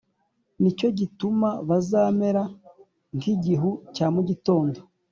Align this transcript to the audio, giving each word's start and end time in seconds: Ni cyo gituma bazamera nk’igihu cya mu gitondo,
Ni 0.61 0.71
cyo 0.77 0.87
gituma 0.99 1.49
bazamera 1.69 2.43
nk’igihu 3.15 3.69
cya 3.95 4.05
mu 4.13 4.21
gitondo, 4.29 4.77